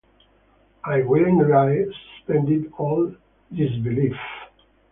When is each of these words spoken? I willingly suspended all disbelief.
I 0.83 1.01
willingly 1.03 1.93
suspended 1.93 2.73
all 2.79 3.13
disbelief. 3.55 4.15